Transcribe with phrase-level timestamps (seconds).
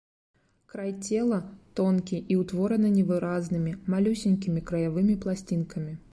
[0.71, 1.37] Край цела
[1.79, 5.93] тонкі і ўтвораны невыразнымі, малюсенькімі краявымі пласцінкамі.